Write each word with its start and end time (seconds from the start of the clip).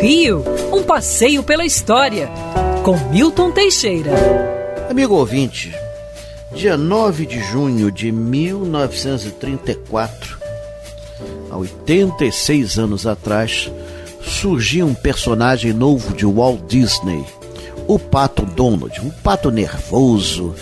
Rio, 0.00 0.42
um 0.72 0.82
passeio 0.82 1.42
pela 1.42 1.64
história, 1.64 2.28
com 2.84 2.96
Milton 3.10 3.50
Teixeira. 3.50 4.12
Amigo 4.88 5.14
ouvinte, 5.14 5.74
dia 6.54 6.76
9 6.76 7.26
de 7.26 7.40
junho 7.40 7.92
de 7.92 8.10
1934, 8.10 10.38
há 11.50 11.56
86 11.56 12.78
anos 12.78 13.06
atrás, 13.06 13.70
surgiu 14.22 14.86
um 14.86 14.94
personagem 14.94 15.72
novo 15.72 16.14
de 16.14 16.24
Walt 16.24 16.60
Disney, 16.66 17.24
o 17.86 17.98
Pato 17.98 18.46
Donald, 18.46 19.00
um 19.02 19.10
pato 19.10 19.50
nervoso, 19.50 20.54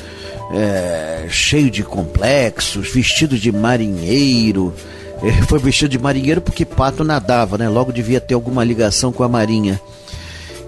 é, 0.53 1.27
cheio 1.29 1.71
de 1.71 1.83
complexos, 1.83 2.93
vestido 2.93 3.39
de 3.39 3.53
marinheiro. 3.53 4.75
É, 5.23 5.33
foi 5.47 5.59
vestido 5.59 5.91
de 5.91 5.99
marinheiro 5.99 6.41
porque 6.41 6.65
pato 6.65 7.03
nadava, 7.03 7.59
né? 7.59 7.69
Logo 7.69 7.93
devia 7.93 8.21
ter 8.21 8.35
alguma 8.35 8.63
ligação 8.65 9.13
com 9.13 9.23
a 9.23 9.29
marinha. 9.29 9.81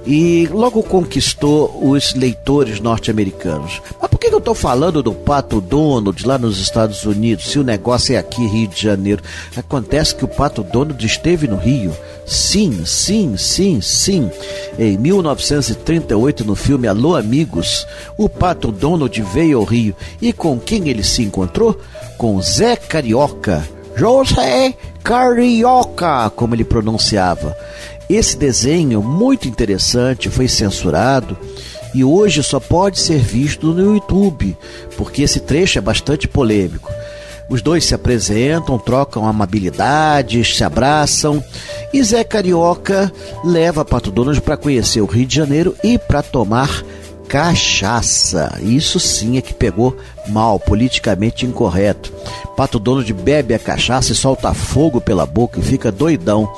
E 0.06 0.48
logo 0.50 0.82
conquistou 0.82 1.78
os 1.82 2.14
leitores 2.14 2.80
norte-americanos. 2.80 3.82
Mas 4.00 4.10
por 4.10 4.18
que 4.18 4.28
eu 4.28 4.38
estou 4.38 4.54
falando 4.54 5.02
do 5.02 5.12
Pato 5.12 5.60
Donald 5.60 6.26
lá 6.26 6.38
nos 6.38 6.59
Estados 6.59 7.04
Unidos, 7.04 7.50
se 7.50 7.59
o 7.59 7.64
negócio 7.64 8.14
é 8.14 8.18
aqui, 8.18 8.46
Rio 8.46 8.68
de 8.68 8.80
Janeiro? 8.82 9.23
Acontece 9.54 10.14
que 10.14 10.24
o 10.24 10.28
Pato 10.28 10.62
Donald 10.62 11.04
esteve 11.04 11.46
no 11.46 11.56
Rio. 11.56 11.95
Sim, 12.24 12.84
sim, 12.87 13.37
sim, 13.37 13.80
sim. 13.82 14.30
Em 14.78 14.96
1938, 14.96 16.45
no 16.45 16.54
filme 16.54 16.88
Alô 16.88 17.14
Amigos, 17.14 17.87
o 18.16 18.28
Pato 18.28 18.73
Donald 18.73 19.20
veio 19.23 19.59
ao 19.59 19.64
Rio. 19.64 19.95
E 20.20 20.32
com 20.32 20.59
quem 20.59 20.88
ele 20.88 21.02
se 21.02 21.23
encontrou? 21.23 21.78
Com 22.16 22.40
Zé 22.40 22.74
Carioca. 22.74 23.79
José 24.00 24.74
Carioca, 25.04 26.30
como 26.30 26.54
ele 26.54 26.64
pronunciava. 26.64 27.54
Esse 28.09 28.34
desenho, 28.34 29.02
muito 29.02 29.46
interessante, 29.46 30.30
foi 30.30 30.48
censurado 30.48 31.37
e 31.95 32.02
hoje 32.02 32.43
só 32.43 32.59
pode 32.59 32.98
ser 32.98 33.18
visto 33.18 33.74
no 33.74 33.96
YouTube, 33.96 34.56
porque 34.96 35.21
esse 35.21 35.38
trecho 35.38 35.76
é 35.76 35.82
bastante 35.82 36.26
polêmico. 36.26 36.90
Os 37.51 37.60
dois 37.60 37.84
se 37.84 37.95
apresentam, 37.95 38.78
trocam 38.78 39.26
amabilidades, 39.26 40.56
se 40.56 40.65
abraçam 40.65 41.45
e 41.93 42.02
Zé 42.02 42.24
Carioca 42.24 43.12
leva 43.45 43.84
Pato 43.84 44.10
Donald 44.10 44.40
para 44.40 44.56
conhecer 44.56 45.02
o 45.02 45.06
Rio 45.06 45.26
de 45.26 45.37
Janeiro 45.37 45.76
e 45.84 45.98
para 45.98 46.23
tomar 46.23 46.82
cachaça. 47.30 48.59
Isso 48.60 48.98
sim 48.98 49.38
é 49.38 49.40
que 49.40 49.54
pegou 49.54 49.96
mal, 50.26 50.59
politicamente 50.59 51.46
incorreto. 51.46 52.12
Pato 52.56 52.76
Donald 52.76 53.10
bebe 53.12 53.54
a 53.54 53.59
cachaça 53.59 54.10
e 54.10 54.16
solta 54.16 54.52
fogo 54.52 55.00
pela 55.00 55.24
boca 55.24 55.60
e 55.60 55.62
fica 55.62 55.92
doidão. 55.92 56.52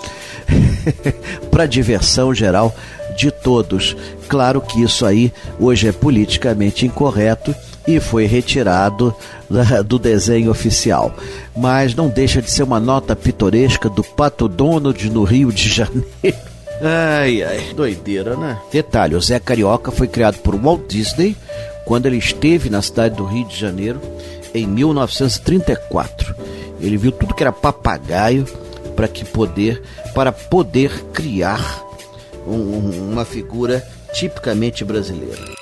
para 1.53 1.67
diversão 1.67 2.35
geral 2.35 2.75
de 3.15 3.31
todos. 3.31 3.95
Claro 4.29 4.63
que 4.63 4.83
isso 4.83 5.05
aí 5.05 5.31
hoje 5.61 5.89
é 5.89 5.93
politicamente 5.93 6.87
incorreto 6.87 7.55
e 7.87 8.01
foi 8.01 8.25
retirado 8.25 9.15
do 9.85 9.99
desenho 9.99 10.51
oficial. 10.51 11.15
Mas 11.55 11.95
não 11.95 12.09
deixa 12.09 12.41
de 12.41 12.51
ser 12.51 12.63
uma 12.63 12.81
nota 12.81 13.15
pitoresca 13.15 13.91
do 13.91 14.03
Pato 14.03 14.49
Donald 14.49 15.11
no 15.11 15.23
Rio 15.23 15.53
de 15.53 15.69
Janeiro. 15.69 16.52
Ai, 16.85 17.45
ai, 17.45 17.73
doideira, 17.75 18.37
né? 18.37 18.61
Detalhe: 18.73 19.15
o 19.15 19.21
Zé 19.21 19.39
Carioca 19.39 19.93
foi 19.93 20.09
criado 20.09 20.39
por 20.39 20.57
Walt 20.57 20.89
Disney 20.89 21.37
quando 21.85 22.07
ele 22.07 22.17
esteve 22.17 22.69
na 22.69 22.83
cidade 22.83 23.15
do 23.15 23.25
Rio 23.25 23.47
de 23.47 23.57
Janeiro 23.57 24.01
em 24.53 24.67
1934. 24.67 26.35
Ele 26.81 26.97
viu 26.97 27.13
tudo 27.13 27.35
que 27.35 27.43
era 27.43 27.53
papagaio 27.53 28.45
para 28.97 29.07
que 29.07 29.25
poder 29.25 29.81
para 30.13 30.33
poder 30.33 30.91
criar 31.13 31.85
um, 32.47 33.13
uma 33.13 33.25
figura 33.25 33.87
tipicamente 34.13 34.85
brasileira. 34.85 35.62